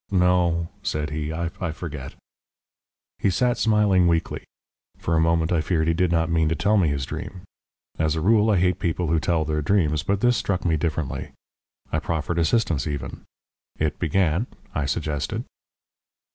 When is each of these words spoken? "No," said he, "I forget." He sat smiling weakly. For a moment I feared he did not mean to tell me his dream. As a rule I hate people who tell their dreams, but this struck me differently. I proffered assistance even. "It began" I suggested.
"No," 0.09 0.67
said 0.81 1.11
he, 1.11 1.31
"I 1.31 1.47
forget." 1.71 2.15
He 3.19 3.29
sat 3.29 3.59
smiling 3.59 4.07
weakly. 4.07 4.43
For 4.97 5.15
a 5.15 5.19
moment 5.19 5.51
I 5.51 5.61
feared 5.61 5.87
he 5.87 5.93
did 5.93 6.11
not 6.11 6.27
mean 6.27 6.49
to 6.49 6.55
tell 6.55 6.75
me 6.75 6.87
his 6.87 7.05
dream. 7.05 7.41
As 7.99 8.15
a 8.15 8.21
rule 8.21 8.49
I 8.49 8.57
hate 8.57 8.79
people 8.79 9.09
who 9.09 9.19
tell 9.19 9.45
their 9.45 9.61
dreams, 9.61 10.01
but 10.01 10.21
this 10.21 10.35
struck 10.37 10.65
me 10.65 10.75
differently. 10.75 11.33
I 11.91 11.99
proffered 11.99 12.39
assistance 12.39 12.87
even. 12.87 13.21
"It 13.77 13.99
began" 13.99 14.47
I 14.73 14.87
suggested. 14.87 15.43